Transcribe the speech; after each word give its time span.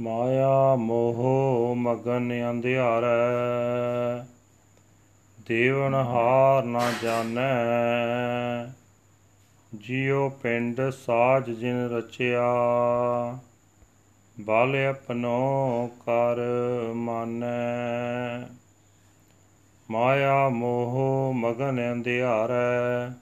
ਮਾਇਆ 0.00 0.76
ਮੋਹ 0.76 1.74
ਮਗਨ 1.74 2.50
ਅੰਧਿਆਰੈ, 2.50 4.26
ਦੇਵਨ 5.48 5.94
ਹਾਰ 5.94 6.62
ਨਾ 6.62 6.92
ਜਾਣੈ। 7.02 7.54
ਜਿਉ 9.74 10.28
ਪਿੰਡ 10.28 10.90
ਸਾਜ 10.90 11.50
ਜਿਨ 11.50 11.90
ਰਚਿਆ 11.90 12.54
ਬਲ 14.40 14.76
ਆਪਣੋ 14.90 15.90
ਕਰ 16.00 16.36
ਮਾਨੈ। 16.92 18.46
ਮਾਇਆ 19.90 20.48
ਮੋਹ 20.48 21.32
ਮਗਨ 21.34 21.92
ਅੰਧਿਆਰੈ 21.92 23.14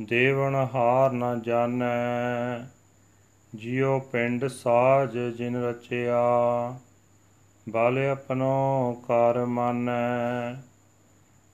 ਦੇਵਨ 0.00 0.54
ਹਾਰ 0.74 1.12
ਨ 1.12 1.42
ਜਾਣੈ। 1.42 2.66
ਜਿਉ 3.54 4.00
ਪਿੰਡ 4.00 4.46
ਸਾਜ 4.46 5.18
ਜਿਨ 5.18 5.56
ਰਚਿਆ 5.56 6.22
ਬਲ 7.68 7.98
ਆਪਣੋ 8.12 8.92
ਕਰ 9.08 9.44
ਮਾਨੈ। 9.44 10.54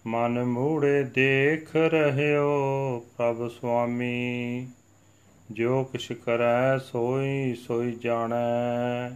ਮਨ 0.07 0.45
ਮੂੜੇ 0.45 1.05
ਦੇਖ 1.05 1.77
ਰਹਿਓ 1.77 2.51
ਪ੍ਰਭ 3.17 3.49
ਸੁਆਮੀ। 3.49 4.67
ਜੋ 5.51 5.85
ਕਿਛ 5.85 6.13
ਕਰੈ 6.13 6.79
ਸੋਈ 6.79 7.55
ਸੋਈ 7.55 7.93
ਜਾਣੈ। 7.93 9.11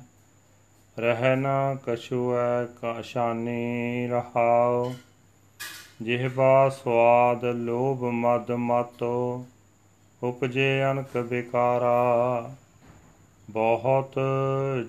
ਰਹਿ 0.98 1.36
ਨਾ 1.36 1.76
ਕਛੁਐ 1.86 2.64
ਕਾਸ਼ਾਨੀ 2.80 4.06
ਰਹਾਉ। 4.06 4.92
ਜਿਹਬਾ 6.02 6.68
ਸਵਾਦ 6.68 7.44
ਲੋਭ 7.44 8.04
ਮਦ 8.04 8.50
ਮਤੋ, 8.50 9.46
ਉਪਜੇ 10.22 10.84
ਅਨਕ 10.90 11.18
ਬਿਕਾਰਾ 11.18 12.54
ਬਹੁਤ 13.50 14.20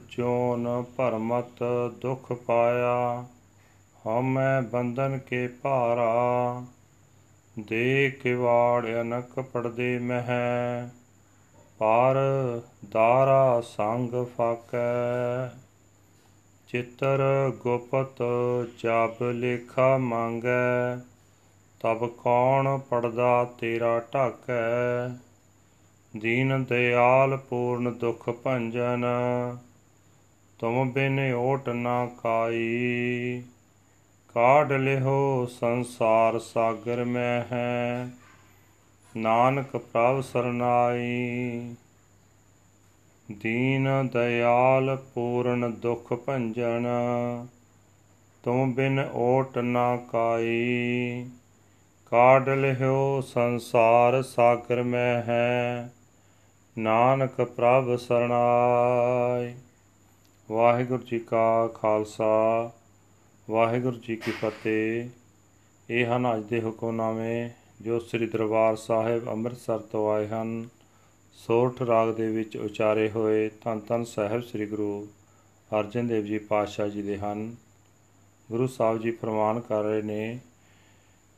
ਜੋਨ 0.10 0.84
ਭਰਮਤ 0.98 1.64
ਦੁਖ 2.02 2.34
ਪਾਇਆ 2.34 3.26
ਹਮੈ 4.08 4.62
ਬੰਧਨ 4.62 5.18
ਕੇ 5.18 5.48
ਭਾਰਾ। 5.48 6.64
ਦੇ 7.60 8.12
ਕਿਵਾੜ 8.24 8.86
ਅਨਕ 8.88 9.40
ਪੜਦੇ 9.40 10.00
ਮਹਿ 10.00 11.01
ਪਰ 11.82 12.16
ਦਾਰਾ 12.90 13.62
ਸੰਗ 13.62 14.26
ਫਾਕੈ। 14.38 15.48
ਚਿੱਤਰ 16.68 17.52
ਗੁਪਤ 17.60 18.24
ਜਬ 18.84 19.24
ਲੇਖਾ 19.32 19.98
ਮੰਗੈ, 19.98 20.96
ਤਬ 21.80 22.08
ਕੌਣ 22.08 22.78
ਪੜਦਾ 22.78 23.46
ਤੇਰਾ 23.60 24.02
ਢਾਕੈ। 24.14 25.08
ਦੀਨ 26.18 26.64
ਦਿਆਲ 26.64 27.38
ਪੂਰਨ 27.38 27.94
ਦੁਖ 27.94 28.30
ਭੰਜਨ, 28.30 29.06
ਤੁਮ 30.60 30.92
ਬਿਨ 30.92 31.34
ਓਟ 31.34 31.70
ਨਾ 31.70 32.06
ਕਾਈ। 32.06 33.44
ਕਾਢ 34.34 34.72
ਲਿਹੋ 34.72 35.46
ਸੰਸਾਰ 35.46 36.40
ਸਾਗਰ 36.40 37.04
ਮੈਂ 37.04 37.44
ਹੈ 37.52 38.10
ਨਾਨਕ 39.18 39.78
ਪ੍ਰਭ 39.78 40.22
ਸਰਨਾਈ, 40.22 41.76
ਦੀਨ 43.32 44.10
ਦਇਆਲ 44.14 44.98
ਪੂਰਨ 45.14 45.72
ਦੁਖ 45.72 46.14
ਭੰਜਨ, 46.14 46.88
ਤੁਮ 48.44 48.74
ਬਿਨ 48.74 49.10
ਓਟ 49.14 49.58
ਨਾ 49.58 49.98
ਕਾਈ। 49.98 51.30
ਕਾਢ 52.06 52.50
ਲਿਓ 52.50 53.22
ਸੰਸਾਰ 53.22 54.22
ਸਾਗਰ 54.22 54.84
ਮੈਂ 54.84 55.22
ਹੈ, 55.22 55.94
ਨਾਨਕ 56.78 57.42
ਪ੍ਰਭ 57.42 57.96
ਸਰਨਾਈ। 57.96 59.54
ਵਾਹਿਗੁਰੂ 60.52 61.04
ਜੀ 61.04 61.20
ਕਾ 61.20 61.68
ਖਾਲਸਾ, 61.68 62.72
ਵਾਹਿਗੁਰੂ 63.50 63.98
ਜੀ 63.98 64.16
ਕੀ 64.16 64.32
ਫਤਿਹ। 64.32 65.10
ਇਹ 65.90 66.06
ਹਨ 66.06 66.36
ਅੱਜ 66.36 66.44
ਦੇ 66.44 66.62
ਹੁਕਮਨਾਮੇ 66.62 67.50
ਜੋ 67.82 68.00
ਸ੍ਰੀ 68.00 68.26
ਦਰਬਾਰ 68.28 68.76
ਸਾਹਿਬ 68.76 69.28
ਅੰਮ੍ਰਿਤਸਰ 69.30 69.78
ਤੋਂ 69.80 70.12
ਆਏ 70.12 70.28
ਹਨ, 70.28 70.68
ਸੋਠ 71.34 71.82
ਰਾਗ 71.82 72.14
ਦੇ 72.16 72.28
ਵਿੱਚ 72.28 72.58
ਉਚਾਰੇ 72.58 73.10
ਹੋਏ 73.10 73.50
ਧੰਨ 73.64 73.80
ਧੰਨ 73.80 74.04
ਸਾਹਿਬ 74.04 74.42
ਸ੍ਰੀ 74.42 74.66
ਗੁਰੂ 74.66 75.08
ਅਰਜਨ 75.72 76.08
ਦੇਵ 76.08 76.26
ਜੀ 76.26 76.38
ਪਾਤਸ਼ਾਹ 76.38 76.88
ਜੀ 76.88 77.02
ਦੇ 77.02 77.18
ਹਨ। 77.18 77.56
ਗੁਰੂ 78.50 78.68
ਸਾਹਿਬ 78.68 79.02
ਜੀ 79.02 79.12
ਫਰਮਾਨ 79.12 79.60
ਕਰ 79.60 79.84
ਰਹੇ 79.84 80.02
ਨੇ 80.02 80.40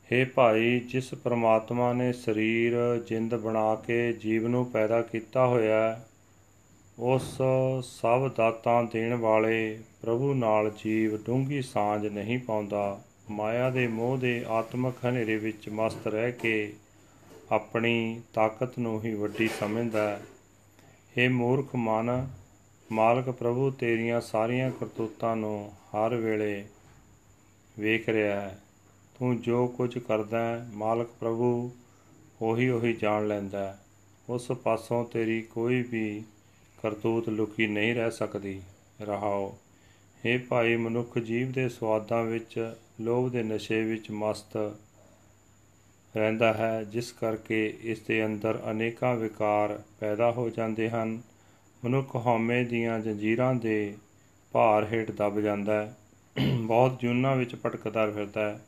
हे 0.10 0.28
ਭਾਈ, 0.36 0.80
ਜਿਸ 0.80 1.14
ਪ੍ਰਮਾਤਮਾ 1.14 1.94
ਨੇ 1.94 2.12
ਸਰੀਰ, 2.14 2.74
ਜਿੰਦ 3.08 3.36
ਬਣਾ 3.36 3.76
ਕੇ 3.76 4.14
ਜੀਵ 4.14 4.48
ਨੂੰ 4.48 4.66
ਪੈਦਾ 4.66 5.02
ਕੀਤਾ 5.02 5.48
ਹੋਇਆ 5.48 6.02
ਉਸ 7.00 7.38
ਸਭ 7.82 8.30
ਦਾਤਾਂ 8.36 8.84
ਦੇਣ 8.84 9.14
ਵਾਲੇ 9.14 9.80
ਪ੍ਰਭੂ 10.02 10.34
ਨਾਲ 10.34 10.72
ਜੀਵ 10.84 11.18
ਡੂੰਗੀ 11.18 11.62
ਸਾਂਝ 11.62 12.06
ਨਹੀਂ 12.08 12.40
ਪਾਉਂਦਾ। 12.40 13.02
ਮਾਇਆ 13.34 13.70
ਦੇ 13.70 13.88
ਮੋਹ 13.88 14.18
ਦੇ 14.18 14.46
ਆਤਮਕ 14.48 14.94
ਹਨੇਰੇ 15.10 15.38
ਵਿੱਚ 15.38 15.70
ਮਸਤ 15.70 16.08
ਰਹਿ 16.08 16.32
ਕੇ 16.32 16.74
ਆਪਣੀ 17.52 18.22
ਤਾਕਤ 18.34 18.80
ਨੂੰ 18.80 19.04
ਹੀ 19.04 19.14
ਵੱਡੀ 19.14 19.48
ਸਮਝਦਾ 19.48 20.10
ਹੈ। 20.10 20.22
ਇਹ 21.18 21.30
ਮੂਰਖ 21.30 21.76
ਮਨ, 21.76 22.28
ਮਾਲਕ 22.92 23.30
ਪ੍ਰਭੂ, 23.30 23.72
ਤੇਰੀਆਂ 23.72 24.22
ਸਾਰੀਆਂ 24.22 24.72
ਕਰਤੂਤਾਂ 24.72 25.36
ਨੂੰ 25.36 25.72
ਹਰ 25.72 26.16
ਵੇਲੇ 26.16 26.66
ਵੇਖ 27.80 28.10
ਰਿਹਾ 28.10 28.42
ਹੈ। 28.42 28.60
ਤੂੰ 29.20 29.42
ਜੋ 29.42 29.68
ਕੁਝ 29.68 29.98
ਕਰਦਾ 29.98 30.46
ਹੈ, 30.46 30.70
ਮਾਲਕ 30.74 31.08
ਪ੍ਰਭੂ, 31.20 31.72
ਉਹੀ 32.42 32.70
ਉਹੀ 32.70 32.94
ਜਾਣ 32.94 33.28
ਲੈਂਦਾ 33.28 33.68
ਹੈ। 33.68 33.80
ਉਸ 34.30 34.48
ਪਾਸੋਂ 34.48 35.06
ਤੇਰੀ 35.06 35.42
ਕੋਈ 35.42 35.82
ਵੀ 35.82 36.24
ਕਰਤੂਤ 36.84 37.30
ਲੁਕੀ 37.30 37.68
ਨਹੀਂ 37.68 37.96
ਰਹਿ 37.96 38.12
ਸਕਦੀ। 38.12 38.62
ਰਹਾਓ। 39.02 39.58
हे 40.26 40.42
ਭਾਈ, 40.50 40.76
ਮਨੁੱਖ 40.76 41.20
ਜੀਵ 41.20 41.52
ਦੇ 41.52 41.70
ਸਵਾਦਾਂ 41.70 42.24
ਵਿੱਚ 42.24 42.76
ਲੋਭ 43.02 43.32
ਦੇ 43.32 43.44
ਨਸ਼ੇ 43.44 43.84
ਵਿੱਚ 43.84 44.12
ਮਸਤ 44.12 44.58
ਰਹਿੰਦਾ 46.18 46.54
ਹੈ, 46.54 46.84
ਜਿਸ 46.84 47.12
ਕਰਕੇ 47.12 47.80
ਇਸ 47.82 48.00
ਦੇ 48.00 48.26
ਅੰਦਰ 48.26 48.64
ਅਨੇਕਾਂ 48.72 49.16
ਵਿਕਾਰ 49.16 49.82
ਪੈਦਾ 50.00 50.32
ਹੋ 50.32 50.50
ਜਾਂਦੇ 50.50 50.90
ਹਨ। 50.90 51.22
ਮਨੁੱਖ 51.86 52.16
ਹਉਮੈ 52.16 52.64
ਦੀਆਂ 52.64 53.00
ਜੰਜੀਰਾਂ 53.00 53.56
ਦੇ 53.56 53.98
ਭਾਰ 54.52 54.88
ਹੇਠ 54.94 55.12
ਦਬ 55.12 55.40
ਜਾਂਦਾ 55.40 55.86
ਹੈ। 55.86 55.96
ਬਹੁਤ 56.58 57.00
ਜੁਨਾ 57.00 57.36
ਵਿੱਚ 57.36 57.56
ਭਟਕਦਾ 57.56 58.12
ਫਿਰਦਾ 58.12 58.50
ਹੈ 58.50 58.60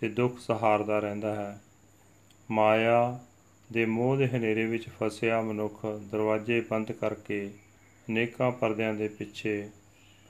ਤੇ 0.00 0.08
ਦੁੱਖ 0.08 0.38
ਸਹਾਰਦਾ 0.38 0.98
ਰਹਿੰਦਾ 0.98 1.34
ਹੈ। 1.34 1.60
ਮਾਇਆ 2.50 3.20
ਦੇ 3.72 3.86
ਮੋਹ 3.86 4.16
ਦੇ 4.16 4.28
ਹਨੇਰੇ 4.28 4.66
ਵਿੱਚ 4.66 4.88
ਫਸਿਆ 4.88 5.40
ਮਨੁੱਖ 5.40 5.86
ਦਰਵਾਜ਼ੇ 5.86 6.60
ਬੰਦ 6.60 6.92
ਕਰਕੇ 6.92 7.50
ਅਨੇਕਾਂ 8.08 8.50
ਪਰਦਿਆਂ 8.50 8.94
ਦੇ 8.94 9.08
ਪਿੱਛੇ 9.08 9.68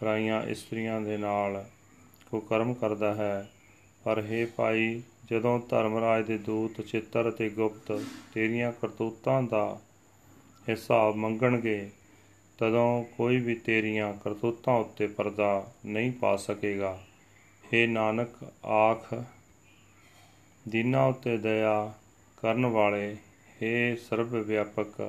ਪਰਾਈਆਂ 0.00 0.42
ਇਸਤਰੀਆਂ 0.42 1.00
ਦੇ 1.00 1.16
ਨਾਲ 1.16 1.64
ਕੁਕਰਮ 2.31 2.73
ਕਰਦਾ 2.73 3.13
ਹੈ 3.15 3.47
ਪਰ 4.03 4.19
हे 4.21 4.45
ਭਾਈ 4.55 5.01
ਜਦੋਂ 5.25 5.59
ਧਰਮਰਾਜ 5.69 6.25
ਦੇ 6.25 6.37
ਦੂਤ 6.37 6.81
ਚਿੱਤਰ 6.81 7.29
ਅਤੇ 7.29 7.49
ਗੁਪਤ 7.49 7.91
ਤੇਰੀਆਂ 8.33 8.71
ਕਰਤੂਤਾਂ 8.71 9.41
ਦਾ 9.43 9.65
ਹਿਸਾਬ 10.67 11.15
ਮੰਗਣਗੇ 11.15 11.89
ਤਦੋਂ 12.59 13.03
ਕੋਈ 13.17 13.39
ਵੀ 13.39 13.55
ਤੇਰੀਆਂ 13.55 14.13
ਕਰਤੂਤਾਂ 14.13 14.73
ਉੱਤੇ 14.79 15.07
ਪਰਦਾ 15.07 15.51
ਨਹੀਂ 15.85 16.11
ਪਾ 16.11 16.35
ਸਕੇਗਾ 16.37 16.97
हे 17.63 17.87
ਨਾਨਕ 17.89 18.43
ਆਖ 18.65 19.13
ਦੀਨਾ 20.65 21.05
ਉੱਤੇ 21.05 21.37
ਦਇਆ 21.37 21.93
ਕਰਨ 22.37 22.65
ਵਾਲੇ 22.65 23.15
हे 23.57 23.73
ਸਰਬ 23.99 24.35
ਵਿਆਪਕ 24.37 25.01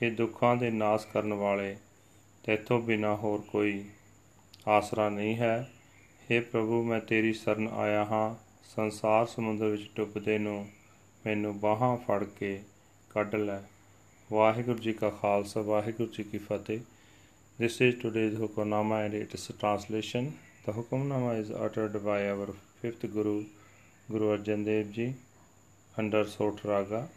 हे 0.00 0.10
ਦੁੱਖਾਂ 0.10 0.56
ਦੇ 0.56 0.70
ਨਾਸ 0.70 1.04
ਕਰਨ 1.04 1.32
ਵਾਲੇ 1.34 1.76
ਤੇਥੋਂ 2.44 2.80
ਬਿਨਾ 2.80 3.14
ਹੋਰ 3.14 3.40
ਕੋਈ 3.42 3.84
ਆਸਰਾ 4.68 5.08
ਨਹੀਂ 5.08 5.36
ਹੈ 5.36 5.68
हे 6.31 6.41
ਪ੍ਰਭੂ 6.41 6.81
ਮੈਂ 6.83 6.99
ਤੇਰੀ 6.99 7.33
ਸ਼ਰਨ 7.33 7.67
ਆਇਆ 7.67 8.03
ਹਾਂ 8.05 8.35
ਸੰਸਾਰ 8.75 9.25
ਸਮੁੰਦਰ 9.25 9.69
ਵਿੱਚ 9.69 9.89
ਡੁੱਬਦੇ 9.95 10.37
ਨੂੰ 10.37 10.65
ਮੈਨੂੰ 11.25 11.59
ਬਾਹਾਂ 11.59 11.95
ਫੜ 11.97 12.23
ਕੇ 12.23 12.59
ਕੱਢ 13.11 13.35
ਲੈ 13.35 13.61
ਵਾਹਿਗੁਰੂ 14.31 14.79
ਜੀ 14.79 14.93
ਕਾ 14.93 15.09
ਖਾਲਸਾ 15.21 15.61
ਵਾਹਿਗੁਰੂ 15.61 16.11
ਜੀ 16.11 16.23
ਕੀ 16.23 16.37
ਫਤਿਹ 16.37 16.79
This 17.59 17.79
is 17.79 17.93
today's 18.01 18.33
Hukamnama 18.37 19.05
and 19.05 19.13
its 19.13 19.49
translation. 19.59 20.37
The 20.65 20.73
Hukamnama 20.73 21.39
is 21.39 21.51
uttered 21.51 21.93
by 22.03 22.27
our 22.27 22.47
fifth 22.81 23.05
Guru, 23.13 23.45
Guru 24.09 24.37
Arjan 24.37 24.65
Dev 24.65 24.91
Ji, 24.91 25.15
under 25.97 26.25
Sot 26.25 26.59
Raga. 26.65 27.07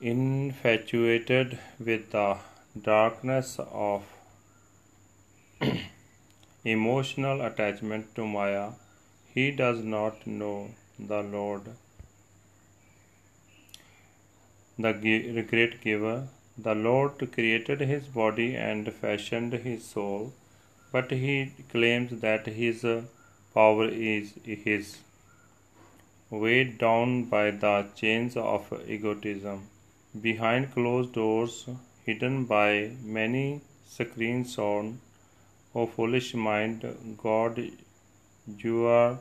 Infatuated 0.00 1.58
with 1.78 2.10
the 2.10 2.38
darkness 2.82 3.60
of 3.60 4.04
emotional 6.64 7.40
attachment 7.42 8.14
to 8.14 8.26
Maya, 8.26 8.70
he 9.34 9.50
does 9.50 9.84
not 9.84 10.26
know 10.26 10.70
the 10.98 11.22
Lord, 11.22 11.62
the 14.78 14.92
great 15.48 15.80
giver. 15.80 16.28
The 16.56 16.74
Lord 16.74 17.32
created 17.32 17.80
his 17.80 18.06
body 18.06 18.56
and 18.56 18.92
fashioned 18.92 19.52
his 19.52 19.84
soul 19.84 20.32
but 20.90 21.10
he 21.10 21.52
claims 21.70 22.20
that 22.20 22.46
his 22.46 22.84
power 23.54 23.88
is 23.88 24.32
his, 24.44 24.98
weighed 26.30 26.78
down 26.78 27.24
by 27.24 27.50
the 27.50 27.74
chains 27.94 28.36
of 28.36 28.72
egotism. 28.96 29.68
Behind 30.28 30.72
closed 30.72 31.12
doors, 31.12 31.68
hidden 32.06 32.46
by 32.46 32.92
many 33.02 33.60
screens 33.86 34.56
on, 34.56 35.00
O 35.78 35.86
foolish 35.86 36.34
mind, 36.34 36.84
God, 37.22 37.56
your 38.58 39.20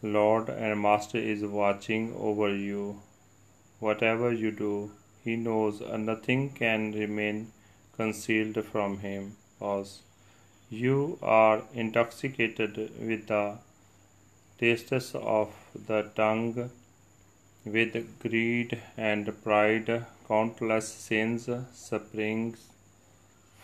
Lord 0.00 0.48
and 0.48 0.80
Master 0.80 1.18
is 1.18 1.42
watching 1.44 2.14
over 2.16 2.48
you. 2.56 3.02
Whatever 3.78 4.32
you 4.32 4.52
do, 4.52 4.92
He 5.22 5.34
knows, 5.36 5.82
and 5.82 6.06
nothing 6.06 6.48
can 6.60 6.92
remain 6.92 7.52
concealed 7.94 8.64
from 8.64 9.00
Him. 9.00 9.36
Pause. 9.58 10.00
You 10.70 11.18
are 11.20 11.64
intoxicated 11.74 12.78
with 13.08 13.26
the 13.26 13.58
tastes 14.58 15.14
of 15.14 15.50
the 15.88 16.00
tongue, 16.20 16.70
with 17.66 17.98
greed 18.20 18.80
and 18.96 19.30
pride. 19.42 20.06
Countless 20.26 20.88
sins 20.88 21.50
springs 21.74 22.64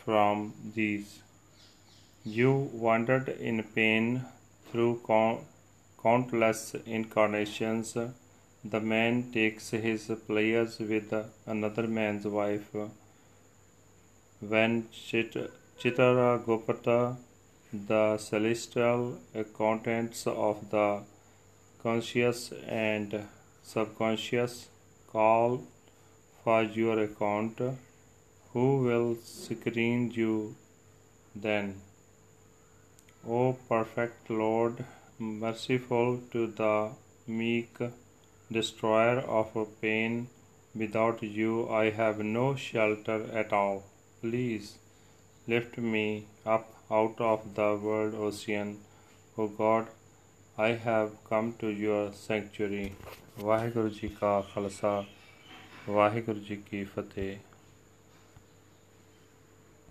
from 0.04 0.52
these. 0.74 1.22
You 2.24 2.52
wandered 2.72 3.28
in 3.28 3.64
pain 3.64 4.24
through 4.70 5.00
count- 5.04 5.40
countless 6.00 6.74
incarnations. 6.86 7.96
The 8.64 8.80
man 8.80 9.32
takes 9.32 9.70
his 9.70 10.06
pleasures 10.28 10.78
with 10.78 11.12
another 11.46 11.88
man's 11.88 12.24
wife. 12.24 12.72
When 14.40 14.88
Chit- 14.90 15.50
Chitragopata, 15.78 17.16
the 17.72 18.18
celestial 18.18 19.18
accountants 19.34 20.26
of 20.26 20.70
the 20.70 21.04
conscious 21.82 22.52
and 22.66 23.28
subconscious, 23.62 24.68
call 25.06 25.62
for 26.42 26.62
your 26.62 26.98
account, 27.00 27.60
who 28.52 28.78
will 28.82 29.16
screen 29.16 30.10
you 30.10 30.56
then? 31.34 31.80
O 33.27 33.57
perfect 33.69 34.29
Lord, 34.29 34.83
merciful 35.19 36.19
to 36.31 36.47
the 36.47 36.91
meek, 37.27 37.77
destroyer 38.51 39.19
of 39.19 39.55
pain, 39.81 40.27
without 40.75 41.23
you 41.23 41.69
I 41.69 41.89
have 41.91 42.19
no 42.19 42.55
shelter 42.55 43.19
at 43.31 43.53
all. 43.53 43.83
Please 44.21 44.77
lift 45.47 45.77
me 45.77 46.25
up 46.45 46.69
out 46.91 47.19
of 47.19 47.55
the 47.55 47.75
world 47.75 48.15
ocean. 48.15 48.79
O 49.37 49.47
God, 49.47 49.87
I 50.57 50.73
have 50.73 51.11
come 51.29 51.53
to 51.59 51.67
your 51.67 52.11
sanctuary. 52.13 52.91
Waheguru 53.39 53.89
ji 53.89 54.07
ਕਾ 54.19 54.41
ਖਾਲਸਾ 54.53 55.03
ਵਾਹਿਗੁਰੂ 55.89 56.39
ਜੀ 56.39 56.55
ਕੀ 56.55 56.83
ਫਤਿਹ 56.83 57.37